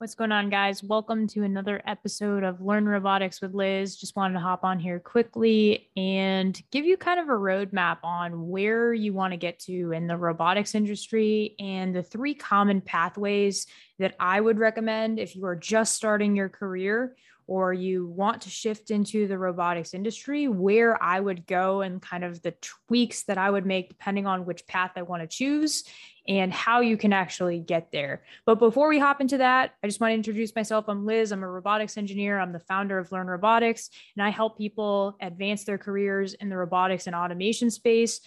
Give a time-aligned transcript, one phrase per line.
[0.00, 0.80] What's going on, guys?
[0.80, 3.96] Welcome to another episode of Learn Robotics with Liz.
[3.96, 8.46] Just wanted to hop on here quickly and give you kind of a roadmap on
[8.46, 13.66] where you want to get to in the robotics industry and the three common pathways
[13.98, 17.16] that I would recommend if you are just starting your career
[17.48, 22.22] or you want to shift into the robotics industry, where I would go and kind
[22.22, 25.82] of the tweaks that I would make depending on which path I want to choose
[26.28, 28.22] and how you can actually get there.
[28.44, 30.84] But before we hop into that, I just want to introduce myself.
[30.88, 31.32] I'm Liz.
[31.32, 32.38] I'm a robotics engineer.
[32.38, 36.56] I'm the founder of Learn Robotics, and I help people advance their careers in the
[36.56, 38.20] robotics and automation space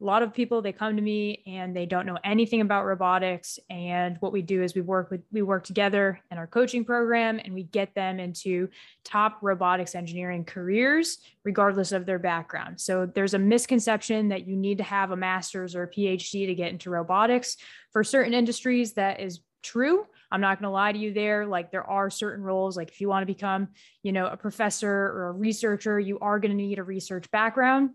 [0.00, 3.58] a lot of people they come to me and they don't know anything about robotics.
[3.70, 7.40] And what we do is we work with we work together in our coaching program
[7.42, 8.68] and we get them into
[9.04, 12.80] top robotics engineering careers regardless of their background.
[12.80, 16.54] So there's a misconception that you need to have a master's or a phd to
[16.54, 17.56] get into robotics.
[17.92, 20.06] For certain industries that is true.
[20.30, 21.46] I'm not going to lie to you there.
[21.46, 22.76] Like there are certain roles.
[22.76, 23.68] Like if you want to become
[24.02, 27.90] you know a professor or a researcher you are going to need a research background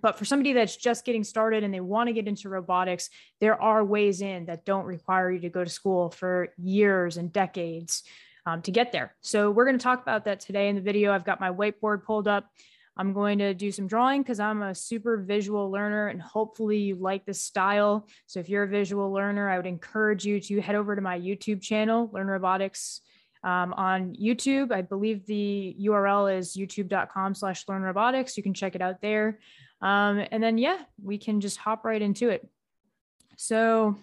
[0.00, 3.60] but for somebody that's just getting started and they want to get into robotics, there
[3.60, 8.02] are ways in that don't require you to go to school for years and decades
[8.46, 9.14] um, to get there.
[9.20, 11.12] So we're going to talk about that today in the video.
[11.12, 12.50] I've got my whiteboard pulled up.
[12.98, 16.94] I'm going to do some drawing because I'm a super visual learner and hopefully you
[16.94, 18.08] like this style.
[18.26, 21.18] So if you're a visual learner, I would encourage you to head over to my
[21.18, 23.02] YouTube channel, Learn Robotics
[23.44, 24.72] um, on YouTube.
[24.72, 28.36] I believe the URL is youtube.com slash learn robotics.
[28.36, 29.38] You can check it out there.
[29.82, 32.48] Um, and then, yeah, we can just hop right into it.
[33.36, 33.96] So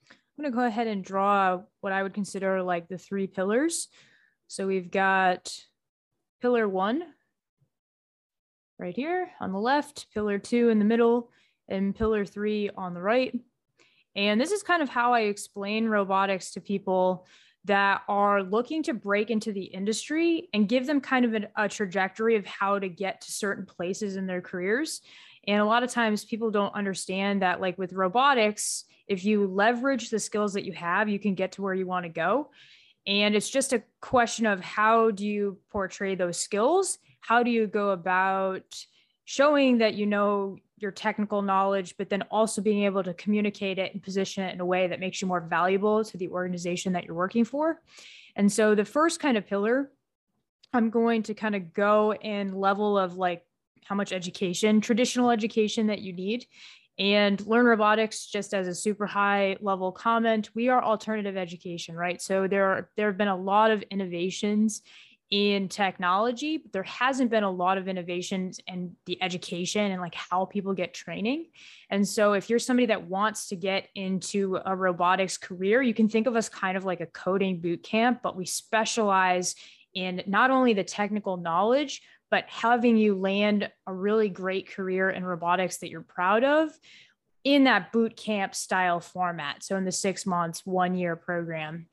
[0.00, 3.88] I'm going to go ahead and draw what I would consider like the three pillars.
[4.46, 5.52] So we've got
[6.40, 7.02] pillar one
[8.78, 11.30] right here on the left, pillar two in the middle,
[11.68, 13.34] and pillar three on the right.
[14.14, 17.26] And this is kind of how I explain robotics to people
[17.68, 21.68] that are looking to break into the industry and give them kind of an, a
[21.68, 25.00] trajectory of how to get to certain places in their careers.
[25.46, 30.10] And a lot of times people don't understand that, like with robotics, if you leverage
[30.10, 32.50] the skills that you have, you can get to where you want to go.
[33.06, 36.98] And it's just a question of how do you portray those skills?
[37.20, 38.84] How do you go about
[39.24, 43.92] showing that you know your technical knowledge, but then also being able to communicate it
[43.92, 47.04] and position it in a way that makes you more valuable to the organization that
[47.04, 47.80] you're working for.
[48.36, 49.90] And so the first kind of pillar,
[50.72, 53.44] I'm going to kind of go in level of like
[53.84, 56.46] how much education, traditional education that you need.
[56.98, 62.20] And learn robotics just as a super high level comment we are alternative education right
[62.20, 64.82] so there are there have been a lot of innovations
[65.30, 70.14] in technology, but there hasn't been a lot of innovations in the education and like
[70.14, 71.46] how people get training.
[71.90, 76.08] And so if you're somebody that wants to get into a robotics career, you can
[76.08, 79.54] think of us kind of like a coding boot camp, but we specialize
[79.94, 85.24] in not only the technical knowledge, but having you land a really great career in
[85.24, 86.70] robotics that you're proud of
[87.44, 89.62] in that boot camp style format.
[89.62, 91.86] So in the six months, one year program.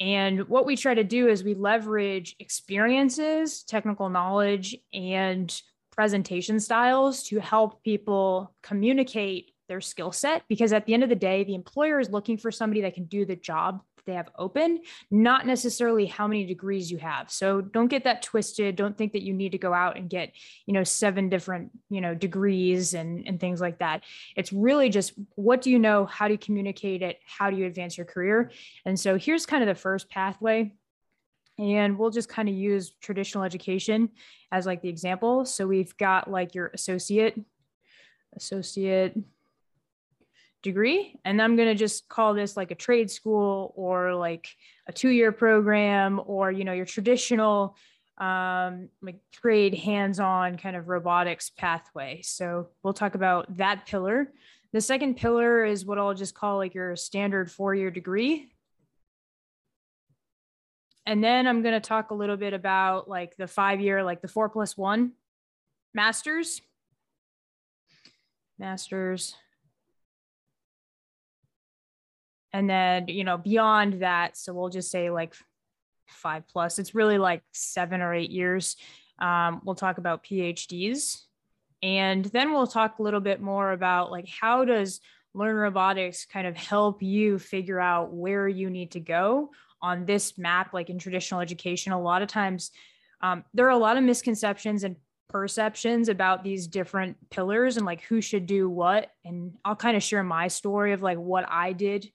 [0.00, 5.62] And what we try to do is we leverage experiences, technical knowledge, and
[5.92, 10.42] presentation styles to help people communicate their skill set.
[10.48, 13.04] Because at the end of the day, the employer is looking for somebody that can
[13.04, 14.80] do the job they have open,
[15.10, 17.30] not necessarily how many degrees you have.
[17.30, 18.76] So don't get that twisted.
[18.76, 20.32] Don't think that you need to go out and get,
[20.66, 24.02] you know, seven different, you know, degrees and, and things like that.
[24.36, 26.06] It's really just what do you know?
[26.06, 27.18] How do you communicate it?
[27.26, 28.50] How do you advance your career?
[28.84, 30.72] And so here's kind of the first pathway.
[31.58, 34.08] And we'll just kind of use traditional education
[34.50, 35.44] as like the example.
[35.44, 37.38] So we've got like your associate,
[38.34, 39.14] associate,
[40.62, 44.48] degree and i'm going to just call this like a trade school or like
[44.86, 47.76] a two-year program or you know your traditional
[48.20, 52.20] um, like trade hands-on kind of robotics pathway.
[52.22, 54.30] So we'll talk about that pillar.
[54.72, 58.52] The second pillar is what i'll just call like your standard four-year degree.
[61.06, 64.28] And then i'm going to talk a little bit about like the five-year like the
[64.28, 65.12] four plus one
[65.94, 66.60] masters.
[68.58, 69.34] Masters
[72.52, 75.34] and then you know beyond that so we'll just say like
[76.08, 78.76] five plus it's really like seven or eight years
[79.20, 81.22] um, we'll talk about phds
[81.82, 85.00] and then we'll talk a little bit more about like how does
[85.34, 89.50] learn robotics kind of help you figure out where you need to go
[89.82, 91.92] on this map like in traditional education?
[91.92, 92.70] A lot of times
[93.22, 94.96] um, there are a lot of misconceptions and
[95.28, 99.10] perceptions about these different pillars and like who should do what.
[99.24, 102.10] And i'll kind of share my story of like what i did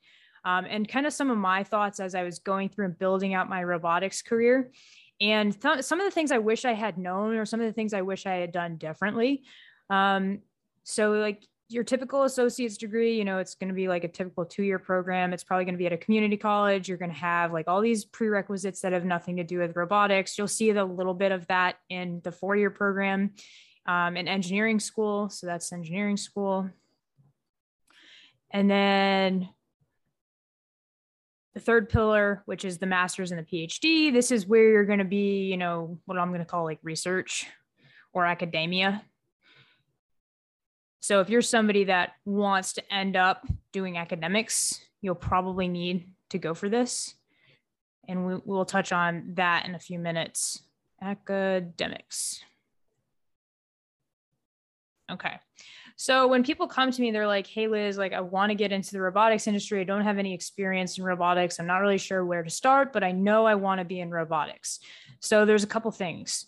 [0.45, 3.33] um, and kind of some of my thoughts as I was going through and building
[3.33, 4.71] out my robotics career.
[5.19, 7.73] And th- some of the things I wish I had known, or some of the
[7.73, 9.43] things I wish I had done differently.
[9.89, 10.39] Um,
[10.83, 14.45] so, like your typical associate's degree, you know, it's going to be like a typical
[14.45, 15.33] two year program.
[15.33, 16.87] It's probably going to be at a community college.
[16.87, 20.37] You're going to have like all these prerequisites that have nothing to do with robotics.
[20.37, 23.31] You'll see a little bit of that in the four year program
[23.87, 25.29] um, in engineering school.
[25.29, 26.69] So that's engineering school.
[28.51, 29.49] And then
[31.55, 34.99] the third pillar, which is the master's and the PhD, this is where you're going
[34.99, 37.47] to be, you know, what I'm going to call like research
[38.13, 39.01] or academia.
[40.99, 46.37] So if you're somebody that wants to end up doing academics, you'll probably need to
[46.37, 47.15] go for this.
[48.07, 50.61] And we, will touch on that in a few minutes.
[51.01, 52.43] Academics.
[55.09, 55.39] Okay.
[55.97, 58.73] So when people come to me, they're like, hey, Liz, like, I want to get
[58.73, 59.79] into the robotics industry.
[59.79, 61.57] I don't have any experience in robotics.
[61.57, 64.11] I'm not really sure where to start, but I know I want to be in
[64.11, 64.81] robotics.
[65.21, 66.47] So there's a couple things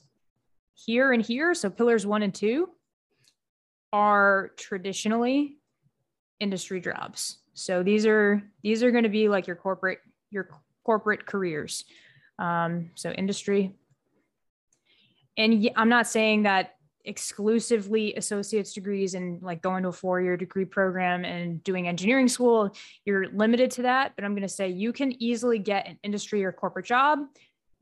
[0.75, 1.53] here and here.
[1.53, 2.69] So pillars one and two
[3.94, 5.57] are traditionally
[6.39, 7.38] industry jobs.
[7.53, 9.99] So these are these are going to be like your corporate
[10.29, 10.49] your
[10.83, 11.85] corporate careers.
[12.38, 13.73] Um, so industry.
[15.38, 16.76] And I'm not saying that
[17.07, 22.75] exclusively associate's degrees and like going to a four-year degree program and doing engineering school
[23.06, 24.13] you're limited to that.
[24.15, 27.19] But i'm going to say you can easily get an industry or corporate job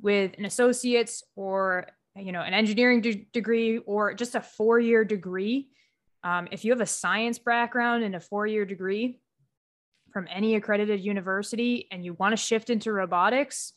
[0.02, 5.70] with an associate's or you know an engineering de- degree or just a four-year degree.
[6.24, 9.20] Um, if you have a science background and a four year degree
[10.12, 13.74] from any accredited university and you want to shift into robotics,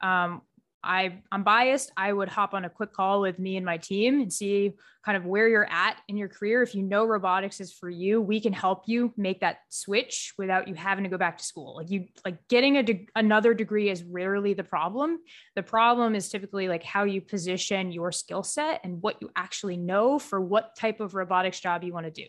[0.00, 0.42] um,
[0.82, 1.92] I, I'm biased.
[1.96, 4.72] I would hop on a quick call with me and my team and see
[5.04, 6.62] kind of where you're at in your career.
[6.62, 10.68] If you know robotics is for you, we can help you make that switch without
[10.68, 11.76] you having to go back to school.
[11.76, 15.18] Like you, like getting a de- another degree is rarely the problem.
[15.56, 19.76] The problem is typically like how you position your skill set and what you actually
[19.76, 22.26] know for what type of robotics job you want to do.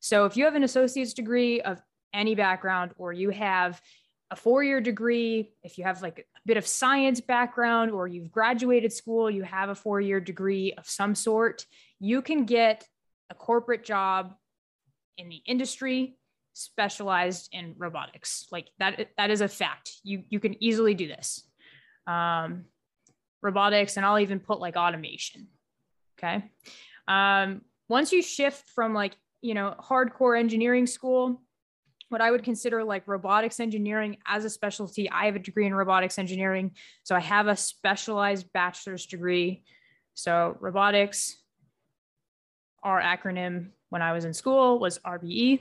[0.00, 1.80] So if you have an associate's degree of
[2.14, 3.80] any background or you have
[4.30, 8.30] a four year degree, if you have like a bit of science background or you've
[8.30, 11.64] graduated school, you have a four year degree of some sort,
[11.98, 12.86] you can get
[13.30, 14.34] a corporate job
[15.16, 16.18] in the industry
[16.52, 18.46] specialized in robotics.
[18.52, 19.92] Like that, that is a fact.
[20.02, 21.44] You, you can easily do this.
[22.06, 22.64] Um,
[23.42, 25.48] robotics, and I'll even put like automation.
[26.18, 26.44] Okay.
[27.06, 31.40] Um, once you shift from like, you know, hardcore engineering school
[32.08, 35.10] what I would consider like robotics engineering as a specialty.
[35.10, 36.72] I have a degree in robotics engineering,
[37.02, 39.62] so I have a specialized bachelor's degree.
[40.14, 41.36] So robotics,
[42.82, 45.60] our acronym when I was in school was RBE.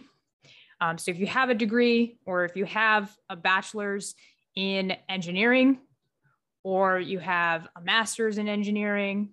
[0.79, 4.15] Um, so if you have a degree or if you have a bachelor's
[4.55, 5.79] in engineering
[6.63, 9.29] or you have a master's in engineering,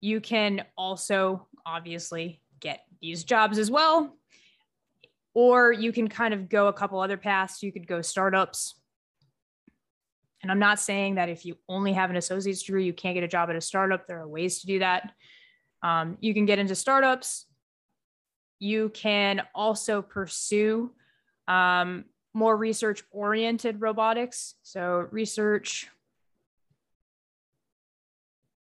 [0.00, 4.14] you can also obviously get these jobs as well
[5.34, 7.62] or you can kind of go a couple other paths.
[7.62, 8.74] You could go startups.
[10.42, 13.24] And I'm not saying that if you only have an associate's degree, you can't get
[13.24, 14.06] a job at a startup.
[14.06, 15.12] There are ways to do that.
[15.82, 17.46] Um, you can get into startups.
[18.58, 20.92] You can also pursue
[21.48, 24.54] um, more research oriented robotics.
[24.62, 25.88] So, research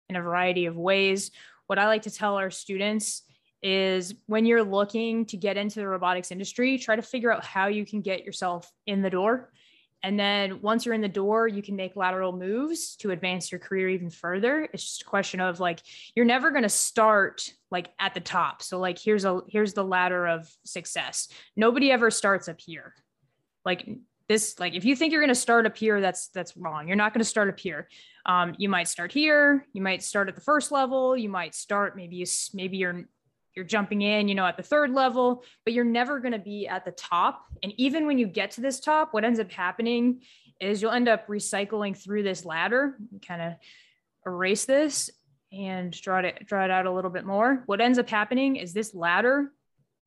[0.10, 1.32] in a variety of ways.
[1.68, 3.24] What I like to tell our students
[3.66, 7.66] is when you're looking to get into the robotics industry, try to figure out how
[7.66, 9.52] you can get yourself in the door.
[10.04, 13.58] And then once you're in the door, you can make lateral moves to advance your
[13.58, 14.70] career even further.
[14.72, 15.82] It's just a question of like
[16.16, 18.62] you're never going to start like at the top.
[18.62, 21.28] So like here's a here's the ladder of success.
[21.56, 22.94] Nobody ever starts up here.
[23.66, 23.90] Like
[24.30, 26.98] this like if you think you're going to start up here that's that's wrong you're
[26.98, 27.88] not going to start up here
[28.26, 31.96] um, you might start here you might start at the first level you might start
[31.96, 33.06] maybe you, maybe you're
[33.56, 36.68] you're jumping in, you know, at the third level, but you're never going to be
[36.68, 37.46] at the top.
[37.64, 40.22] And even when you get to this top, what ends up happening
[40.60, 43.54] is you'll end up recycling through this ladder, kind of
[44.26, 45.10] erase this
[45.52, 47.64] and draw it, draw it out a little bit more.
[47.66, 49.52] What ends up happening is this ladder,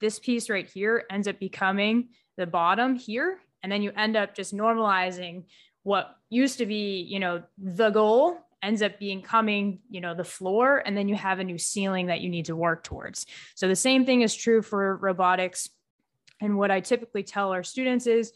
[0.00, 3.38] this piece right here ends up becoming the bottom here.
[3.62, 5.44] And then you end up just normalizing
[5.82, 10.24] what used to be, you know, the goal ends up being coming, you know, the
[10.24, 13.26] floor, and then you have a new ceiling that you need to work towards.
[13.54, 15.68] So the same thing is true for robotics.
[16.40, 18.32] And what I typically tell our students is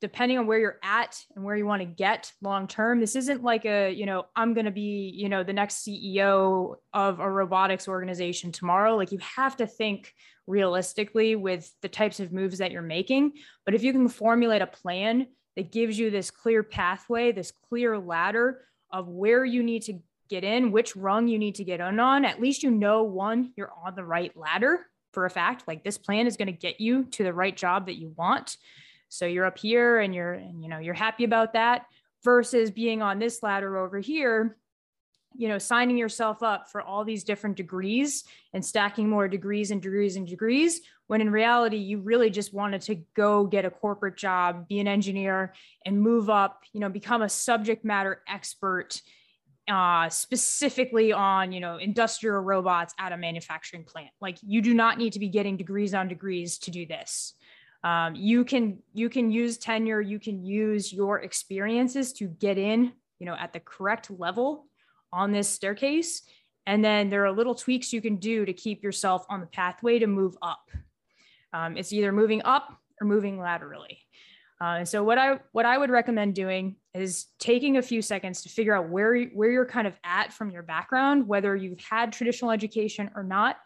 [0.00, 3.42] depending on where you're at and where you want to get long term this isn't
[3.42, 7.30] like a you know i'm going to be you know the next ceo of a
[7.30, 10.14] robotics organization tomorrow like you have to think
[10.46, 13.30] realistically with the types of moves that you're making
[13.66, 17.98] but if you can formulate a plan that gives you this clear pathway, this clear
[17.98, 18.62] ladder
[18.92, 22.24] of where you need to get in, which rung you need to get in on.
[22.24, 25.66] At least you know one, you're on the right ladder for a fact.
[25.66, 28.56] Like this plan is going to get you to the right job that you want.
[29.08, 31.86] So you're up here and you're, and, you know, you're happy about that
[32.22, 34.56] versus being on this ladder over here
[35.36, 39.82] you know signing yourself up for all these different degrees and stacking more degrees and
[39.82, 44.16] degrees and degrees when in reality you really just wanted to go get a corporate
[44.16, 45.52] job be an engineer
[45.84, 49.02] and move up you know become a subject matter expert
[49.68, 54.10] uh, specifically on you know industrial robots at a manufacturing plant.
[54.20, 57.34] Like you do not need to be getting degrees on degrees to do this.
[57.82, 62.92] Um, you can you can use tenure you can use your experiences to get in
[63.18, 64.66] you know at the correct level
[65.12, 66.22] on this staircase.
[66.66, 69.98] And then there are little tweaks you can do to keep yourself on the pathway
[69.98, 70.70] to move up
[71.52, 73.98] um, it's either moving up or moving laterally
[74.62, 78.42] uh, and so what I what I would recommend doing is taking a few seconds
[78.42, 82.12] to figure out where where you're kind of at from your background, whether you've had
[82.12, 83.56] traditional education or not,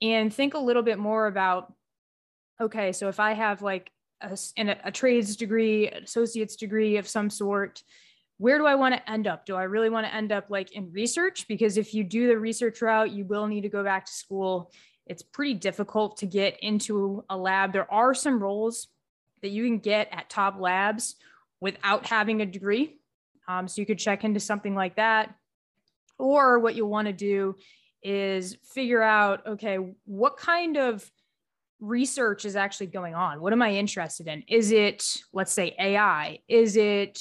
[0.00, 1.74] and think a little bit more about
[2.58, 3.90] okay, so if I have like
[4.22, 4.36] a,
[4.84, 7.82] a trades degree, an associate's degree of some sort,
[8.38, 9.44] where do I want to end up?
[9.44, 11.46] Do I really want to end up like in research?
[11.48, 14.72] Because if you do the research route, you will need to go back to school.
[15.10, 17.72] It's pretty difficult to get into a lab.
[17.72, 18.86] There are some roles
[19.42, 21.16] that you can get at top labs
[21.60, 23.00] without having a degree.
[23.48, 25.34] Um, so you could check into something like that.
[26.16, 27.56] Or what you'll want to do
[28.04, 31.10] is figure out okay, what kind of
[31.80, 33.40] research is actually going on?
[33.40, 34.44] What am I interested in?
[34.46, 36.38] Is it, let's say, AI?
[36.46, 37.20] Is it,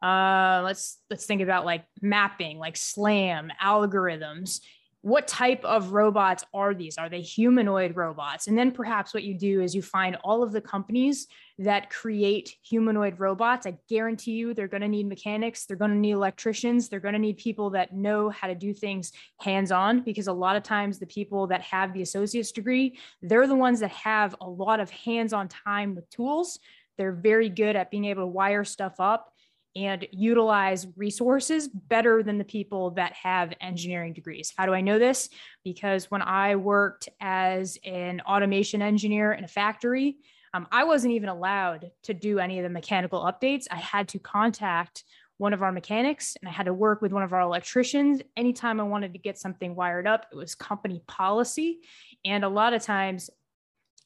[0.00, 4.60] uh, let's let's think about like mapping, like SLAM algorithms.
[5.04, 6.96] What type of robots are these?
[6.96, 8.46] Are they humanoid robots?
[8.46, 11.26] And then perhaps what you do is you find all of the companies
[11.58, 13.66] that create humanoid robots.
[13.66, 17.12] I guarantee you they're going to need mechanics, they're going to need electricians, they're going
[17.12, 20.62] to need people that know how to do things hands on because a lot of
[20.62, 24.80] times the people that have the associate's degree, they're the ones that have a lot
[24.80, 26.58] of hands on time with tools.
[26.96, 29.33] They're very good at being able to wire stuff up
[29.76, 34.52] and utilize resources better than the people that have engineering degrees.
[34.56, 35.28] How do I know this?
[35.64, 40.16] Because when I worked as an automation engineer in a factory,
[40.52, 43.64] um, I wasn't even allowed to do any of the mechanical updates.
[43.70, 45.02] I had to contact
[45.38, 48.22] one of our mechanics and I had to work with one of our electricians.
[48.36, 51.80] Anytime I wanted to get something wired up, it was company policy.
[52.24, 53.30] And a lot of times,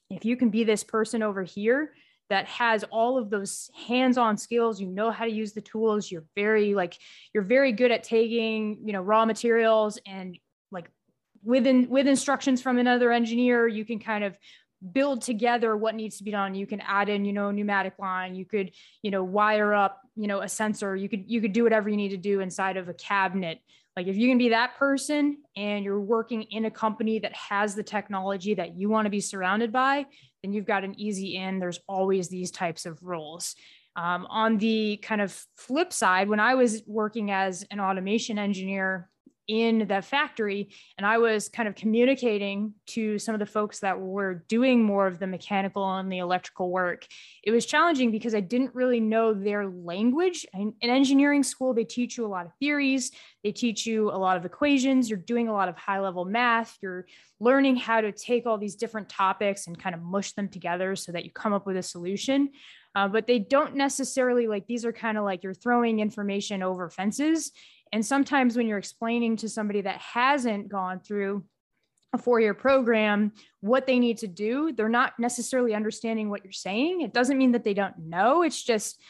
[0.08, 1.92] if you can be this person over here
[2.28, 6.24] that has all of those hands-on skills, you know how to use the tools, you're
[6.34, 6.98] very like,
[7.32, 10.38] you're very good at taking, you know, raw materials and
[10.70, 10.90] like
[11.42, 14.38] within with instructions from another engineer, you can kind of
[14.92, 16.54] build together what needs to be done.
[16.54, 18.34] You can add in you know pneumatic line.
[18.34, 20.94] You could you know wire up you know a sensor.
[20.94, 23.60] You could you could do whatever you need to do inside of a cabinet
[23.98, 27.74] like if you can be that person and you're working in a company that has
[27.74, 30.06] the technology that you want to be surrounded by
[30.42, 31.58] then you've got an easy in.
[31.58, 33.56] There's always these types of roles.
[33.96, 39.10] Um, on the kind of flip side when i was working as an automation engineer
[39.48, 43.98] in the factory and i was kind of communicating to some of the folks that
[43.98, 47.06] were doing more of the mechanical and the electrical work.
[47.42, 50.46] It was challenging because i didn't really know their language.
[50.54, 53.10] In, in engineering school they teach you a lot of theories.
[53.44, 55.08] They teach you a lot of equations.
[55.08, 56.76] You're doing a lot of high level math.
[56.82, 57.06] You're
[57.40, 61.12] learning how to take all these different topics and kind of mush them together so
[61.12, 62.50] that you come up with a solution.
[62.94, 66.90] Uh, but they don't necessarily like these are kind of like you're throwing information over
[66.90, 67.52] fences
[67.92, 71.44] and sometimes when you're explaining to somebody that hasn't gone through
[72.12, 76.52] a four year program what they need to do, they're not necessarily understanding what you're
[76.52, 77.02] saying.
[77.02, 78.42] It doesn't mean that they don't know.
[78.42, 79.00] It's just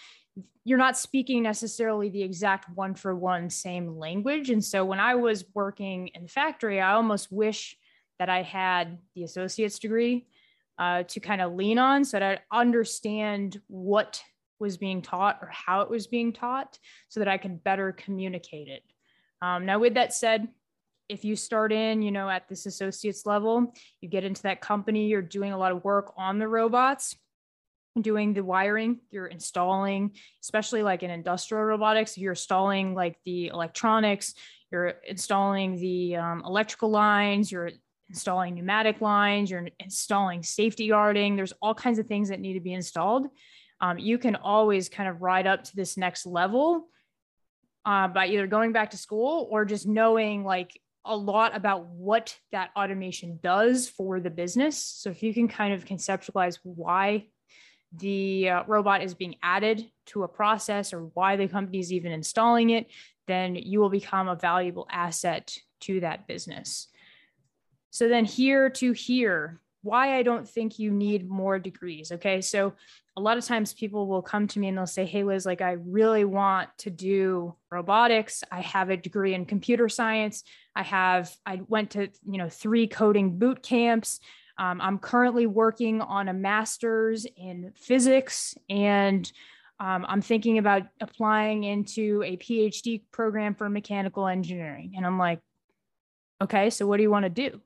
[0.65, 4.51] you're not speaking necessarily the exact one for one same language.
[4.51, 7.77] And so when I was working in the factory, I almost wish
[8.19, 10.27] that I had the associate's degree
[10.79, 14.23] uh, to kind of lean on so that I understand what
[14.59, 18.69] was being taught or how it was being taught so that I could better communicate
[18.69, 18.83] it.
[19.41, 20.49] Um, now, with that said,
[21.09, 25.07] if you start in, you know, at this associates level, you get into that company,
[25.07, 27.17] you're doing a lot of work on the robots,
[28.01, 30.13] doing the wiring, you're installing,
[30.43, 34.35] especially like in industrial robotics, you're installing like the electronics,
[34.71, 37.71] you're installing the um, electrical lines, you're
[38.11, 41.37] installing pneumatic lines, you're installing safety guarding.
[41.37, 43.29] There's all kinds of things that need to be installed
[43.81, 46.89] um, you can always kind of ride up to this next level
[47.85, 52.37] uh, by either going back to school or just knowing like a lot about what
[52.53, 54.77] that automation does for the business.
[54.77, 57.29] So if you can kind of conceptualize why
[57.97, 62.13] the uh, robot is being added to a process or why the company is even
[62.13, 62.89] installing it,
[63.27, 66.89] then you will become a valuable asset to that business.
[67.91, 72.13] So then here to here, why I don't think you need more degrees.
[72.13, 72.41] Okay.
[72.43, 72.75] So
[73.17, 75.63] a lot of times people will come to me and they'll say, Hey, Liz, like
[75.63, 78.45] I really want to do robotics.
[78.53, 80.45] I have a degree in computer science.
[80.77, 84.21] I have, I went to, you know, three coding boot camps.
[84.59, 89.31] Um, I'm currently working on a master's in physics and
[89.81, 94.95] um, I'm thinking about applying into a PhD program for mechanical engineering.
[94.97, 95.41] And I'm like,
[96.43, 97.61] okay, so what do you want to do?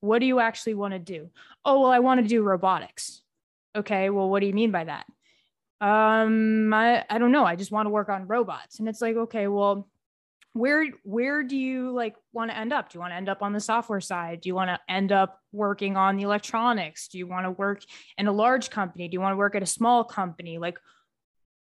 [0.00, 1.30] What do you actually want to do?
[1.64, 3.22] Oh, well, I want to do robotics.
[3.74, 5.06] Okay, well, what do you mean by that?
[5.80, 7.44] Um, I, I don't know.
[7.44, 8.78] I just want to work on robots.
[8.78, 9.88] And it's like, okay, well,
[10.56, 13.42] where where do you like want to end up do you want to end up
[13.42, 17.18] on the software side do you want to end up working on the electronics do
[17.18, 17.82] you want to work
[18.16, 20.78] in a large company do you want to work at a small company like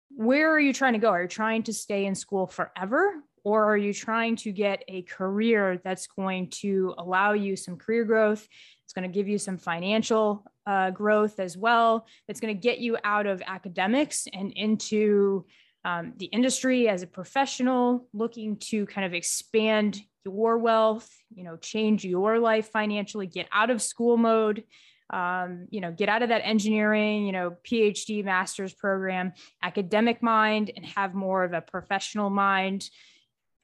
[0.09, 3.65] where are you trying to go are you trying to stay in school forever or
[3.65, 8.47] are you trying to get a career that's going to allow you some career growth?
[8.83, 12.05] It's going to give you some financial uh, growth as well.
[12.27, 15.45] That's going to get you out of academics and into
[15.83, 21.57] um, the industry as a professional looking to kind of expand your wealth you know
[21.57, 24.63] change your life financially get out of school mode
[25.09, 29.33] um, you know get out of that engineering you know phd master's program
[29.63, 32.89] academic mind and have more of a professional mind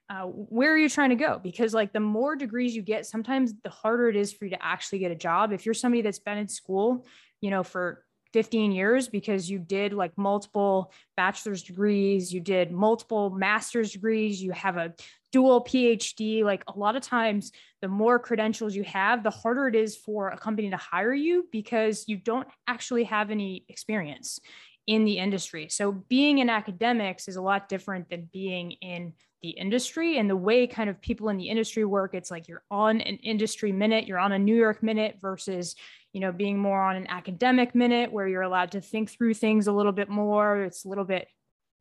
[0.09, 3.53] uh, where are you trying to go because like the more degrees you get sometimes
[3.63, 6.19] the harder it is for you to actually get a job if you're somebody that's
[6.19, 7.05] been in school
[7.41, 13.29] you know for 15 years because you did like multiple bachelor's degrees, you did multiple
[13.29, 14.93] master's degrees, you have a
[15.31, 16.43] dual PhD.
[16.43, 20.29] Like a lot of times, the more credentials you have, the harder it is for
[20.29, 24.39] a company to hire you because you don't actually have any experience
[24.87, 25.67] in the industry.
[25.69, 30.35] So being in academics is a lot different than being in the industry and the
[30.35, 34.07] way kind of people in the industry work it's like you're on an industry minute
[34.07, 35.75] you're on a new york minute versus
[36.17, 39.67] you know, being more on an academic minute where you're allowed to think through things
[39.67, 40.63] a little bit more.
[40.63, 41.27] It's a little bit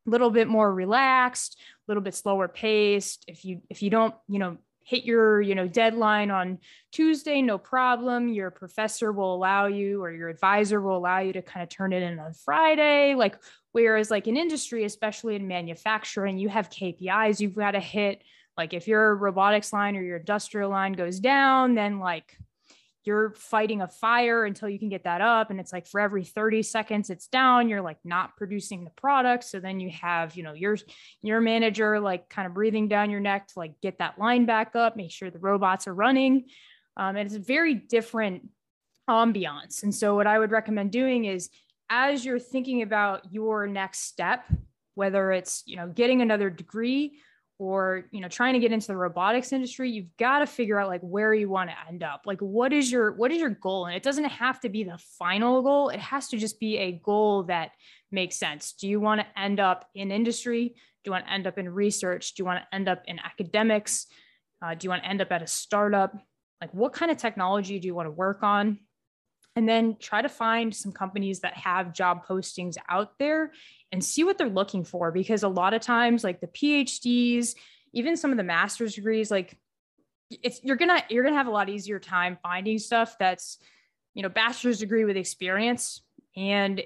[0.04, 3.24] little bit more relaxed, a little bit slower paced.
[3.28, 6.58] If you if you don't, you know, hit your, you know, deadline on
[6.92, 8.28] Tuesday, no problem.
[8.28, 11.92] Your professor will allow you or your advisor will allow you to kind of turn
[11.92, 13.16] it in on Friday.
[13.16, 13.36] Like
[13.72, 18.22] whereas like in industry, especially in manufacturing, you have KPIs you've got to hit.
[18.56, 22.38] Like if your robotics line or your industrial line goes down, then like
[23.06, 26.24] you're fighting a fire until you can get that up and it's like for every
[26.24, 29.44] 30 seconds it's down you're like not producing the product.
[29.44, 30.76] So then you have you know your
[31.22, 34.74] your manager like kind of breathing down your neck to like get that line back
[34.74, 36.46] up make sure the robots are running.
[36.96, 38.48] Um, and it's a very different
[39.08, 39.82] ambiance.
[39.82, 41.48] And so what i would recommend doing is
[41.88, 44.44] as you're thinking about your next step
[44.94, 47.20] whether it's you know getting another degree
[47.58, 50.88] or you know trying to get into the robotics industry you've got to figure out
[50.88, 52.22] like where you want to end up.
[52.26, 53.86] Like what is your what is your goal?
[53.86, 55.88] And it doesn't have to be the final goal.
[55.88, 57.70] It has to just be a goal that
[58.10, 58.72] makes sense.
[58.72, 60.68] Do you want to end up in industry?
[60.68, 62.34] Do you want to end up in research?
[62.34, 64.06] Do you want to end up in academics?
[64.62, 66.14] Uh, do you want to end up at a startup?
[66.60, 68.80] Like what kind of technology do you want to work on?
[69.54, 73.52] And then try to find some companies that have job postings out there
[73.92, 77.54] and see what they're looking for because a lot of times like the phds
[77.92, 79.58] even some of the master's degrees like
[80.30, 83.58] it's you're gonna you're gonna have a lot easier time finding stuff that's
[84.14, 86.02] you know bachelor's degree with experience.
[86.36, 86.82] And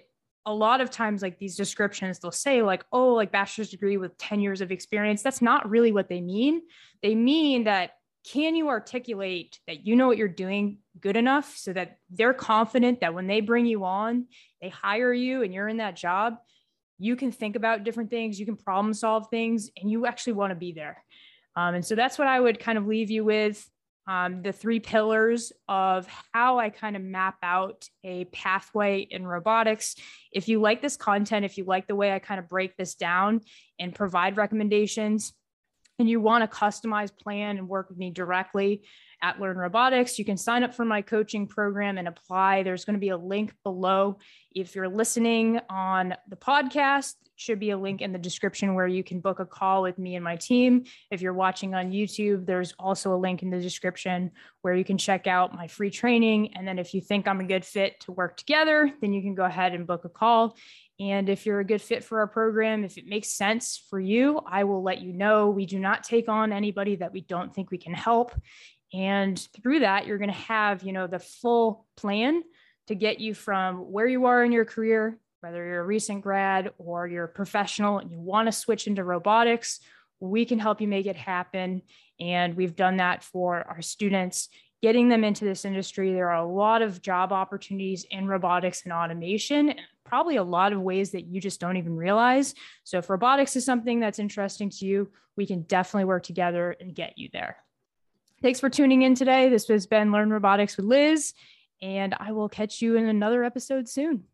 [0.46, 4.16] a lot of times like these descriptions they'll say like oh like bachelor's degree with
[4.18, 5.22] 10 years of experience.
[5.22, 6.62] That's not really what they mean.
[7.02, 7.92] They mean that
[8.30, 13.00] can you articulate that you know what you're doing good enough so that they're confident
[13.00, 14.26] that when they bring you on
[14.60, 16.36] they hire you and you're in that job
[17.00, 20.50] you can think about different things, you can problem solve things, and you actually want
[20.50, 21.02] to be there.
[21.56, 23.68] Um, and so that's what I would kind of leave you with
[24.06, 29.96] um, the three pillars of how I kind of map out a pathway in robotics.
[30.30, 32.94] If you like this content, if you like the way I kind of break this
[32.94, 33.40] down
[33.78, 35.32] and provide recommendations,
[35.98, 38.82] and you want a customized plan and work with me directly,
[39.22, 40.18] at Learn Robotics.
[40.18, 42.62] You can sign up for my coaching program and apply.
[42.62, 44.18] There's going to be a link below.
[44.54, 49.02] If you're listening on the podcast, should be a link in the description where you
[49.02, 50.84] can book a call with me and my team.
[51.10, 54.30] If you're watching on YouTube, there's also a link in the description
[54.60, 56.54] where you can check out my free training.
[56.54, 59.34] And then if you think I'm a good fit to work together, then you can
[59.34, 60.54] go ahead and book a call.
[61.00, 64.40] And if you're a good fit for our program, if it makes sense for you,
[64.46, 65.48] I will let you know.
[65.48, 68.32] We do not take on anybody that we don't think we can help.
[68.92, 72.42] And through that, you're going to have, you know, the full plan
[72.88, 76.70] to get you from where you are in your career whether you're a recent grad
[76.78, 79.80] or you're a professional and you want to switch into robotics,
[80.20, 81.82] we can help you make it happen.
[82.18, 84.48] And we've done that for our students,
[84.82, 86.12] getting them into this industry.
[86.12, 89.74] There are a lot of job opportunities in robotics and automation,
[90.10, 92.54] probably a lot of ways that you just don't even realize.
[92.82, 96.94] So, if robotics is something that's interesting to you, we can definitely work together and
[96.94, 97.56] get you there.
[98.42, 99.48] Thanks for tuning in today.
[99.48, 101.32] This has been Learn Robotics with Liz,
[101.80, 104.24] and I will catch you in another episode soon.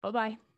[0.00, 0.49] Bye bye.